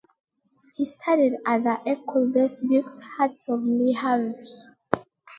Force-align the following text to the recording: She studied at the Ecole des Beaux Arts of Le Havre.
She 0.75 0.85
studied 0.85 1.33
at 1.45 1.63
the 1.63 1.79
Ecole 1.85 2.31
des 2.31 2.49
Beaux 2.63 2.89
Arts 3.19 3.47
of 3.49 3.61
Le 3.61 3.93
Havre. 3.93 4.33